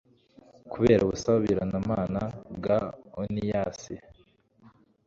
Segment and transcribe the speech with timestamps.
[0.71, 2.21] kubera ubusabaniramana
[2.55, 2.79] bwa
[3.21, 3.95] oniyasi